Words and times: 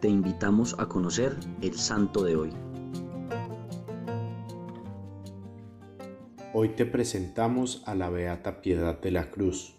te 0.00 0.08
invitamos 0.08 0.76
a 0.78 0.86
conocer 0.86 1.36
el 1.60 1.74
santo 1.74 2.22
de 2.22 2.36
hoy. 2.36 2.50
Hoy 6.54 6.70
te 6.70 6.86
presentamos 6.86 7.82
a 7.84 7.94
la 7.94 8.08
Beata 8.08 8.60
Piedad 8.62 9.00
de 9.00 9.10
la 9.10 9.30
Cruz. 9.30 9.74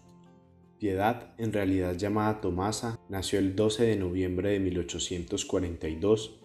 Piedad, 0.78 1.34
en 1.38 1.54
realidad 1.54 1.96
llamada 1.96 2.42
Tomasa, 2.42 3.00
nació 3.10 3.40
el 3.40 3.56
12 3.56 3.86
de 3.86 3.96
noviembre 3.96 4.52
de 4.52 4.60
1842 4.60 6.40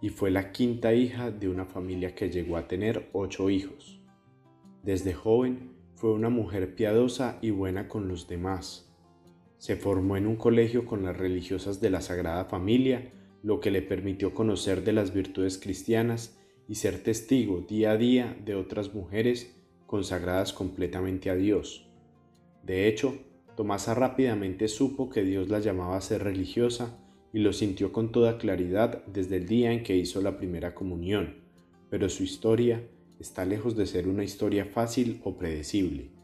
y 0.00 0.08
fue 0.08 0.30
la 0.30 0.50
quinta 0.52 0.92
hija 0.92 1.30
de 1.30 1.48
una 1.48 1.64
familia 1.64 2.14
que 2.14 2.30
llegó 2.30 2.56
a 2.56 2.66
tener 2.66 3.08
ocho 3.12 3.50
hijos. 3.50 4.00
Desde 4.82 5.14
joven 5.14 5.76
fue 5.94 6.12
una 6.12 6.28
mujer 6.28 6.74
piadosa 6.74 7.38
y 7.40 7.50
buena 7.50 7.88
con 7.88 8.08
los 8.08 8.26
demás 8.26 8.91
se 9.62 9.76
formó 9.76 10.16
en 10.16 10.26
un 10.26 10.34
colegio 10.34 10.86
con 10.86 11.04
las 11.04 11.16
religiosas 11.16 11.80
de 11.80 11.88
la 11.88 12.00
Sagrada 12.00 12.46
Familia, 12.46 13.12
lo 13.44 13.60
que 13.60 13.70
le 13.70 13.80
permitió 13.80 14.34
conocer 14.34 14.82
de 14.82 14.92
las 14.92 15.14
virtudes 15.14 15.56
cristianas 15.56 16.36
y 16.66 16.74
ser 16.74 17.00
testigo 17.04 17.60
día 17.60 17.92
a 17.92 17.96
día 17.96 18.36
de 18.44 18.56
otras 18.56 18.92
mujeres 18.92 19.54
consagradas 19.86 20.52
completamente 20.52 21.30
a 21.30 21.36
Dios. 21.36 21.88
De 22.64 22.88
hecho, 22.88 23.16
Tomasa 23.56 23.94
rápidamente 23.94 24.66
supo 24.66 25.10
que 25.10 25.22
Dios 25.22 25.48
la 25.48 25.60
llamaba 25.60 25.96
a 25.96 26.00
ser 26.00 26.24
religiosa 26.24 26.98
y 27.32 27.38
lo 27.38 27.52
sintió 27.52 27.92
con 27.92 28.10
toda 28.10 28.38
claridad 28.38 29.04
desde 29.06 29.36
el 29.36 29.46
día 29.46 29.70
en 29.70 29.84
que 29.84 29.96
hizo 29.96 30.20
la 30.22 30.38
primera 30.38 30.74
comunión, 30.74 31.36
pero 31.88 32.08
su 32.08 32.24
historia 32.24 32.82
está 33.20 33.44
lejos 33.44 33.76
de 33.76 33.86
ser 33.86 34.08
una 34.08 34.24
historia 34.24 34.64
fácil 34.64 35.20
o 35.22 35.36
predecible. 35.36 36.21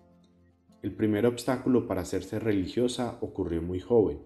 El 0.80 0.92
primer 0.92 1.26
obstáculo 1.26 1.88
para 1.88 2.02
hacerse 2.02 2.38
religiosa 2.38 3.18
ocurrió 3.20 3.60
muy 3.60 3.80
joven. 3.80 4.18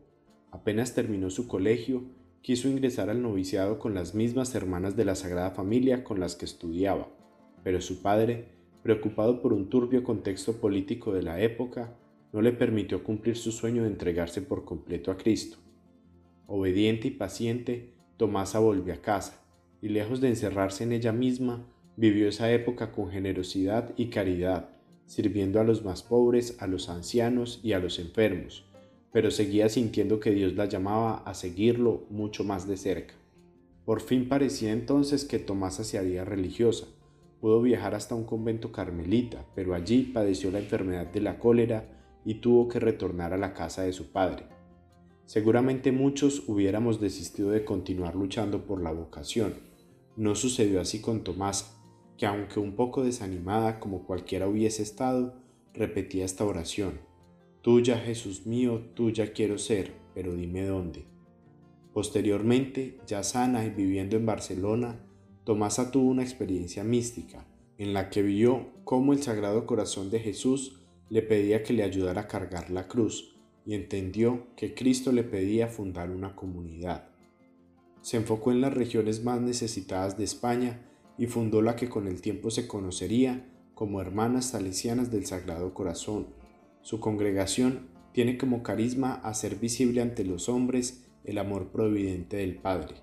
Apenas 0.51 0.95
terminó 0.95 1.31
su 1.31 1.49
colegio, 1.49 2.05
quiso 2.43 2.69
ingresar 2.69 3.09
al 3.09 3.23
noviciado 3.23 3.79
con 3.79 3.95
las 3.95 4.15
mismas 4.15 4.55
hermanas 4.55 4.95
de 4.95 5.07
la 5.07 5.15
Sagrada 5.15 5.53
Familia 5.53 6.05
con 6.05 6.21
las 6.21 6.37
que 6.37 6.45
estudiaba, 6.45 7.09
pero 7.65 7.81
su 7.81 8.03
padre, 8.03 8.49
preocupado 8.83 9.41
por 9.41 9.55
un 9.55 9.71
turbio 9.71 10.05
contexto 10.05 10.61
político 10.61 11.15
de 11.15 11.23
la 11.23 11.41
época, 11.41 11.97
no 12.35 12.43
le 12.43 12.53
permitió 12.53 13.03
cumplir 13.03 13.37
su 13.37 13.51
sueño 13.51 13.85
de 13.85 13.89
entregarse 13.89 14.43
por 14.43 14.67
completo 14.67 15.11
a 15.11 15.17
Cristo. 15.17 15.57
Obediente 16.47 17.09
y 17.09 17.13
paciente, 17.13 17.95
Tomasa 18.19 18.59
volvió 18.59 18.93
a 18.93 18.99
casa, 18.99 19.43
y 19.81 19.89
lejos 19.89 20.21
de 20.21 20.29
encerrarse 20.29 20.85
en 20.85 20.93
ella 20.93 21.13
misma, 21.13 21.67
vivió 21.97 22.29
esa 22.29 22.53
época 22.53 22.93
con 22.93 23.11
generosidad 23.11 23.95
y 23.97 24.09
caridad, 24.09 24.69
sirviendo 25.13 25.61
a 25.61 25.65
los 25.65 25.85
más 25.85 26.03
pobres, 26.03 26.57
a 26.59 26.67
los 26.67 26.89
ancianos 26.89 27.61
y 27.63 27.75
a 27.75 27.79
los 27.79 27.99
enfermos, 27.99 28.65
pero 29.13 29.31
seguía 29.31 29.69
sintiendo 29.69 30.21
que 30.21 30.31
Dios 30.31 30.55
la 30.55 30.65
llamaba 30.65 31.19
a 31.27 31.35
seguirlo 31.35 32.07
mucho 32.09 32.45
más 32.45 32.67
de 32.67 32.79
cerca. 32.79 33.13
Por 33.85 34.01
fin 34.01 34.27
parecía 34.27 34.73
entonces 34.73 35.27
que 35.27 35.39
Tomasa 35.39 35.85
se 35.85 35.99
haría 35.99 36.25
religiosa. 36.25 36.87
Pudo 37.43 37.61
viajar 37.61 37.95
hasta 37.95 38.15
un 38.15 38.25
convento 38.25 38.73
carmelita, 38.73 39.45
pero 39.55 39.75
allí 39.75 40.01
padeció 40.15 40.51
la 40.51 40.61
enfermedad 40.61 41.09
de 41.09 41.21
la 41.21 41.39
cólera 41.39 41.85
y 42.25 42.37
tuvo 42.37 42.69
que 42.69 42.81
retornar 42.81 43.35
a 43.35 43.39
la 43.39 43.53
casa 43.53 43.83
de 43.83 43.93
su 43.93 44.13
padre. 44.13 44.47
Seguramente 45.27 45.93
muchos 45.93 46.49
hubiéramos 46.49 47.03
desistido 47.03 47.51
de 47.51 47.67
continuar 47.67 48.15
luchando 48.17 48.65
por 48.65 48.81
la 48.81 48.93
vocación. 48.93 49.57
No 50.17 50.35
sucedió 50.37 50.81
así 50.81 51.03
con 51.03 51.23
Tomasa 51.23 51.82
que 52.23 52.27
aunque 52.27 52.61
un 52.61 52.77
poco 52.77 53.03
desanimada 53.03 53.81
como 53.81 54.05
cualquiera 54.05 54.47
hubiese 54.47 54.85
estado, 54.85 55.35
repetía 55.75 56.25
esta 56.25 56.45
oración. 56.45 57.01
Tuya, 57.63 57.99
Jesús 57.99 58.47
mío, 58.47 58.79
tuya 58.95 59.33
quiero 59.33 59.59
ser, 59.59 59.93
pero 60.15 60.33
dime 60.37 60.65
dónde. 60.65 61.05
Posteriormente, 61.93 63.01
ya 63.09 63.25
sana 63.25 63.65
y 63.65 63.71
viviendo 63.71 64.15
en 64.15 64.25
Barcelona, 64.25 65.01
Tomasa 65.43 65.91
tuvo 65.91 66.09
una 66.11 66.23
experiencia 66.23 66.85
mística, 66.85 67.45
en 67.77 67.93
la 67.93 68.09
que 68.09 68.23
vio 68.23 68.69
cómo 68.85 69.13
el 69.13 69.21
Sagrado 69.21 69.67
Corazón 69.67 70.09
de 70.09 70.21
Jesús 70.21 70.79
le 71.09 71.23
pedía 71.23 71.65
que 71.65 71.73
le 71.73 71.83
ayudara 71.83 72.21
a 72.21 72.29
cargar 72.29 72.71
la 72.71 72.87
cruz 72.87 73.35
y 73.67 73.75
entendió 73.75 74.47
que 74.55 74.75
Cristo 74.75 75.11
le 75.11 75.25
pedía 75.25 75.67
fundar 75.67 76.09
una 76.13 76.37
comunidad. 76.37 77.09
Se 78.01 78.17
enfocó 78.17 78.53
en 78.53 78.61
las 78.61 78.73
regiones 78.73 79.25
más 79.25 79.41
necesitadas 79.41 80.17
de 80.17 80.23
España 80.23 80.87
y 81.19 81.27
fundó 81.27 81.63
la 81.63 81.77
que 81.77 81.89
con 81.89 82.07
el 82.07 82.21
tiempo 82.21 82.51
se 82.51 82.67
conocería 82.67 83.49
como 83.75 84.01
Hermanas 84.01 84.51
Salesianas 84.51 85.11
del 85.11 85.27
Sagrado 85.27 85.75
Corazón. 85.75 86.29
Su 86.83 87.01
congregación 87.01 87.89
tiene 88.13 88.39
como 88.39 88.63
carisma 88.63 89.15
hacer 89.15 89.57
visible 89.57 90.03
ante 90.03 90.25
los 90.25 90.49
hombres 90.49 91.05
el 91.25 91.39
amor 91.39 91.71
providente 91.71 92.39
del 92.39 92.57
Padre. 92.57 92.97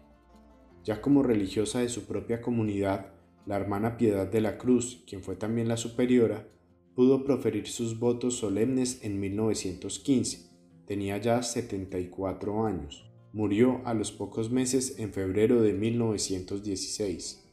Ya 0.84 1.02
como 1.02 1.24
religiosa 1.24 1.80
de 1.80 1.90
su 1.90 2.06
propia 2.06 2.42
comunidad, 2.42 3.14
la 3.46 3.58
hermana 3.58 3.98
Piedad 3.98 4.28
de 4.28 4.42
la 4.42 4.58
Cruz, 4.58 5.04
quien 5.08 5.24
fue 5.24 5.36
también 5.36 5.68
la 5.68 5.78
superiora, 5.78 6.48
pudo 6.96 7.24
proferir 7.24 7.68
sus 7.68 8.00
votos 8.00 8.36
solemnes 8.38 9.00
en 9.04 9.20
1915. 9.20 10.50
Tenía 10.86 11.18
ya 11.18 11.42
74 11.42 12.66
años. 12.66 13.10
Murió 13.32 13.82
a 13.86 13.94
los 13.94 14.12
pocos 14.12 14.52
meses 14.52 15.00
en 15.00 15.14
febrero 15.14 15.62
de 15.62 15.74
1916. 15.74 17.49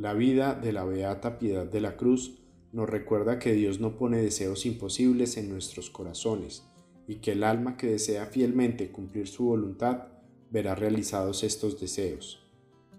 La 0.00 0.14
vida 0.14 0.54
de 0.54 0.72
la 0.72 0.84
Beata 0.84 1.38
Piedad 1.38 1.66
de 1.66 1.82
la 1.82 1.98
Cruz 1.98 2.38
nos 2.72 2.88
recuerda 2.88 3.38
que 3.38 3.52
Dios 3.52 3.80
no 3.80 3.98
pone 3.98 4.16
deseos 4.16 4.64
imposibles 4.64 5.36
en 5.36 5.50
nuestros 5.50 5.90
corazones 5.90 6.64
y 7.06 7.16
que 7.16 7.32
el 7.32 7.44
alma 7.44 7.76
que 7.76 7.88
desea 7.88 8.24
fielmente 8.24 8.90
cumplir 8.90 9.28
su 9.28 9.44
voluntad 9.44 10.06
verá 10.50 10.74
realizados 10.74 11.44
estos 11.44 11.78
deseos. 11.78 12.48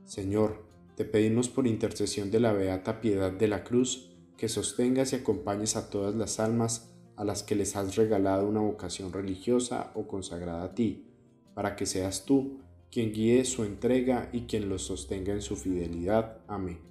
Señor, 0.05 0.63
te 0.95 1.03
pedimos 1.03 1.49
por 1.49 1.65
intercesión 1.65 2.29
de 2.29 2.39
la 2.39 2.53
Beata 2.53 3.01
Piedad 3.01 3.31
de 3.31 3.47
la 3.47 3.63
Cruz 3.63 4.11
que 4.37 4.47
sostengas 4.47 5.11
y 5.13 5.15
acompañes 5.15 5.75
a 5.75 5.89
todas 5.89 6.13
las 6.13 6.39
almas 6.39 6.93
a 7.15 7.23
las 7.23 7.41
que 7.41 7.55
les 7.55 7.75
has 7.75 7.95
regalado 7.95 8.47
una 8.47 8.61
vocación 8.61 9.11
religiosa 9.11 9.91
o 9.95 10.05
consagrada 10.05 10.65
a 10.65 10.75
ti, 10.75 11.07
para 11.55 11.75
que 11.75 11.87
seas 11.87 12.25
tú 12.25 12.59
quien 12.91 13.11
guíe 13.11 13.43
su 13.43 13.63
entrega 13.63 14.29
y 14.31 14.41
quien 14.41 14.69
los 14.69 14.83
sostenga 14.83 15.33
en 15.33 15.41
su 15.41 15.55
fidelidad. 15.55 16.37
Amén. 16.47 16.90